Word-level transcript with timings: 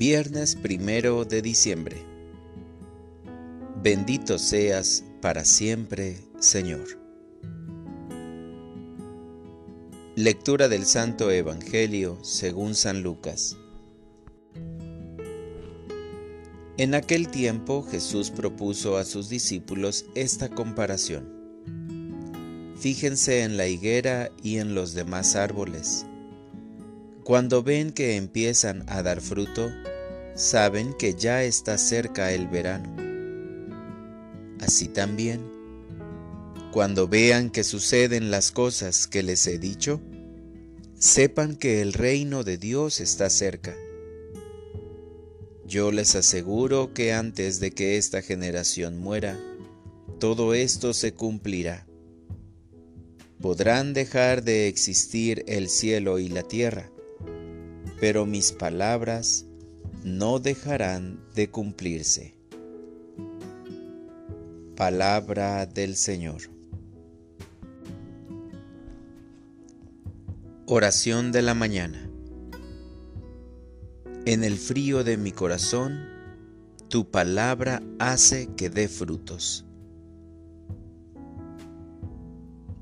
Viernes 0.00 0.56
primero 0.56 1.26
de 1.26 1.42
diciembre. 1.42 1.98
Bendito 3.82 4.38
seas 4.38 5.04
para 5.20 5.44
siempre, 5.44 6.16
Señor. 6.38 6.86
Lectura 10.16 10.68
del 10.68 10.86
Santo 10.86 11.30
Evangelio 11.30 12.18
según 12.22 12.74
San 12.74 13.02
Lucas. 13.02 13.58
En 16.78 16.94
aquel 16.94 17.28
tiempo 17.28 17.82
Jesús 17.82 18.30
propuso 18.30 18.96
a 18.96 19.04
sus 19.04 19.28
discípulos 19.28 20.06
esta 20.14 20.48
comparación. 20.48 21.28
Fíjense 22.78 23.42
en 23.42 23.58
la 23.58 23.66
higuera 23.66 24.30
y 24.42 24.60
en 24.60 24.74
los 24.74 24.94
demás 24.94 25.36
árboles. 25.36 26.06
Cuando 27.22 27.62
ven 27.62 27.92
que 27.92 28.16
empiezan 28.16 28.82
a 28.88 29.02
dar 29.02 29.20
fruto, 29.20 29.70
saben 30.40 30.94
que 30.94 31.14
ya 31.14 31.44
está 31.44 31.76
cerca 31.76 32.32
el 32.32 32.48
verano. 32.48 32.88
Así 34.58 34.88
también, 34.88 35.42
cuando 36.72 37.06
vean 37.06 37.50
que 37.50 37.62
suceden 37.62 38.30
las 38.30 38.50
cosas 38.50 39.06
que 39.06 39.22
les 39.22 39.46
he 39.46 39.58
dicho, 39.58 40.00
sepan 40.98 41.56
que 41.56 41.82
el 41.82 41.92
reino 41.92 42.42
de 42.42 42.56
Dios 42.56 43.00
está 43.00 43.28
cerca. 43.28 43.76
Yo 45.66 45.92
les 45.92 46.14
aseguro 46.14 46.94
que 46.94 47.12
antes 47.12 47.60
de 47.60 47.72
que 47.72 47.98
esta 47.98 48.22
generación 48.22 48.98
muera, 48.98 49.38
todo 50.20 50.54
esto 50.54 50.94
se 50.94 51.12
cumplirá. 51.12 51.86
Podrán 53.42 53.92
dejar 53.92 54.42
de 54.42 54.68
existir 54.68 55.44
el 55.46 55.68
cielo 55.68 56.18
y 56.18 56.28
la 56.28 56.42
tierra, 56.44 56.90
pero 58.00 58.24
mis 58.24 58.52
palabras 58.52 59.44
no 60.04 60.38
dejarán 60.38 61.20
de 61.34 61.50
cumplirse. 61.50 62.34
Palabra 64.76 65.66
del 65.66 65.96
Señor. 65.96 66.42
Oración 70.66 71.32
de 71.32 71.42
la 71.42 71.54
mañana. 71.54 72.08
En 74.24 74.44
el 74.44 74.56
frío 74.56 75.04
de 75.04 75.16
mi 75.16 75.32
corazón, 75.32 76.08
tu 76.88 77.10
palabra 77.10 77.82
hace 77.98 78.48
que 78.56 78.70
dé 78.70 78.88
frutos. 78.88 79.66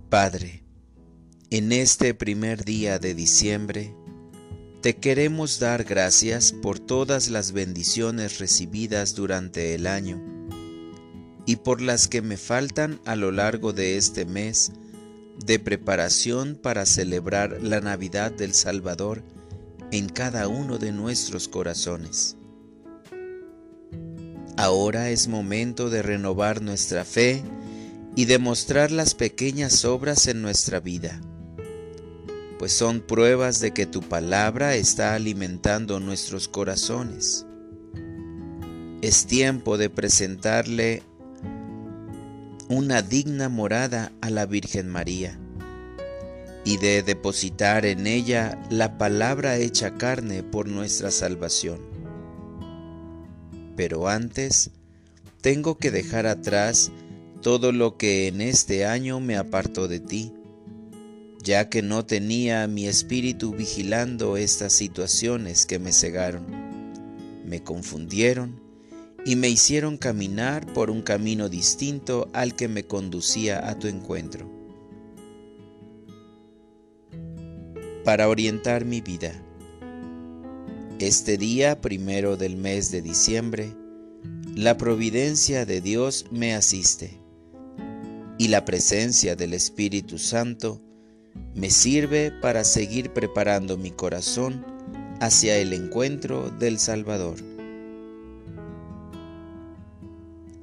Padre, 0.08 0.64
en 1.50 1.72
este 1.72 2.14
primer 2.14 2.64
día 2.64 2.98
de 2.98 3.14
diciembre, 3.14 3.94
te 4.80 4.94
queremos 4.94 5.58
dar 5.58 5.82
gracias 5.82 6.52
por 6.52 6.78
todas 6.78 7.30
las 7.30 7.50
bendiciones 7.50 8.38
recibidas 8.38 9.16
durante 9.16 9.74
el 9.74 9.88
año 9.88 10.22
y 11.46 11.56
por 11.56 11.80
las 11.80 12.06
que 12.06 12.22
me 12.22 12.36
faltan 12.36 13.00
a 13.04 13.16
lo 13.16 13.32
largo 13.32 13.72
de 13.72 13.96
este 13.96 14.24
mes 14.24 14.70
de 15.44 15.58
preparación 15.58 16.54
para 16.54 16.86
celebrar 16.86 17.58
la 17.60 17.80
Navidad 17.80 18.30
del 18.30 18.54
Salvador 18.54 19.24
en 19.90 20.08
cada 20.08 20.46
uno 20.46 20.78
de 20.78 20.92
nuestros 20.92 21.48
corazones. 21.48 22.36
Ahora 24.56 25.10
es 25.10 25.26
momento 25.26 25.90
de 25.90 26.02
renovar 26.02 26.62
nuestra 26.62 27.04
fe 27.04 27.42
y 28.14 28.26
demostrar 28.26 28.92
las 28.92 29.14
pequeñas 29.14 29.84
obras 29.84 30.26
en 30.26 30.42
nuestra 30.42 30.80
vida, 30.80 31.20
pues 32.58 32.72
son 32.72 33.00
pruebas 33.00 33.60
de 33.60 33.72
que 33.72 33.86
tu 33.86 34.02
palabra 34.02 34.74
está 34.74 35.14
alimentando 35.14 36.00
nuestros 36.00 36.48
corazones. 36.48 37.46
Es 39.00 39.26
tiempo 39.26 39.78
de 39.78 39.90
presentarle 39.90 41.02
una 42.68 43.00
digna 43.00 43.48
morada 43.48 44.12
a 44.20 44.30
la 44.30 44.44
Virgen 44.44 44.88
María 44.88 45.38
y 46.64 46.76
de 46.76 47.02
depositar 47.02 47.86
en 47.86 48.06
ella 48.06 48.60
la 48.70 48.98
palabra 48.98 49.56
hecha 49.56 49.94
carne 49.94 50.42
por 50.42 50.68
nuestra 50.68 51.10
salvación. 51.10 51.78
Pero 53.76 54.08
antes, 54.08 54.72
tengo 55.40 55.78
que 55.78 55.92
dejar 55.92 56.26
atrás 56.26 56.90
todo 57.40 57.70
lo 57.70 57.96
que 57.96 58.26
en 58.26 58.40
este 58.40 58.84
año 58.84 59.20
me 59.20 59.36
apartó 59.36 59.86
de 59.86 60.00
ti, 60.00 60.32
ya 61.42 61.68
que 61.68 61.82
no 61.82 62.04
tenía 62.04 62.66
mi 62.66 62.86
espíritu 62.86 63.52
vigilando 63.52 64.36
estas 64.36 64.72
situaciones 64.72 65.66
que 65.66 65.78
me 65.78 65.92
cegaron, 65.92 66.46
me 67.46 67.62
confundieron 67.62 68.60
y 69.24 69.36
me 69.36 69.48
hicieron 69.48 69.96
caminar 69.96 70.72
por 70.72 70.90
un 70.90 71.02
camino 71.02 71.48
distinto 71.48 72.30
al 72.32 72.54
que 72.54 72.68
me 72.68 72.84
conducía 72.84 73.68
a 73.68 73.78
tu 73.78 73.88
encuentro. 73.88 74.58
para 78.08 78.30
orientar 78.30 78.86
mi 78.86 79.02
vida. 79.02 79.34
Este 80.98 81.36
día 81.36 81.82
primero 81.82 82.38
del 82.38 82.56
mes 82.56 82.90
de 82.90 83.02
diciembre, 83.02 83.76
la 84.54 84.78
providencia 84.78 85.66
de 85.66 85.82
Dios 85.82 86.24
me 86.30 86.54
asiste 86.54 87.20
y 88.38 88.48
la 88.48 88.64
presencia 88.64 89.36
del 89.36 89.52
Espíritu 89.52 90.16
Santo 90.16 90.80
me 91.58 91.70
sirve 91.70 92.30
para 92.30 92.62
seguir 92.62 93.12
preparando 93.12 93.76
mi 93.76 93.90
corazón 93.90 94.64
hacia 95.20 95.58
el 95.58 95.72
encuentro 95.72 96.50
del 96.50 96.78
Salvador. 96.78 97.36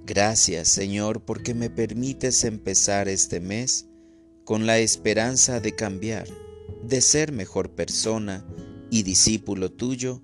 Gracias 0.06 0.69
Señor 0.69 1.22
porque 1.22 1.53
me 1.53 1.69
permites 1.69 2.45
empezar 2.45 3.09
este 3.09 3.41
mes 3.41 3.88
con 4.45 4.66
la 4.66 4.78
esperanza 4.78 5.59
de 5.59 5.75
cambiar 5.75 6.28
de 6.83 7.01
ser 7.01 7.33
mejor 7.33 7.72
persona 7.72 8.45
y 8.89 9.03
discípulo 9.03 9.72
tuyo 9.72 10.22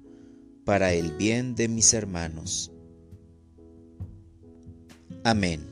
para 0.64 0.94
el 0.94 1.12
bien 1.12 1.56
de 1.56 1.68
mis 1.68 1.94
hermanos. 1.94 2.72
Amén. 5.24 5.71